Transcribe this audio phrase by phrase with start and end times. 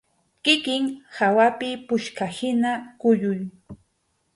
[0.43, 0.85] Kikin
[1.17, 3.41] hawapi puchkahina kuyuy.